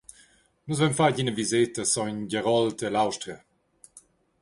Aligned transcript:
Nus 0.69 0.79
havein 0.83 0.95
fatg 0.99 1.15
ina 1.25 1.35
viseta 1.39 1.81
a 1.85 1.89
Sogn 1.93 2.19
Gerold 2.33 2.77
ella 2.89 3.03
Austria. 3.07 3.37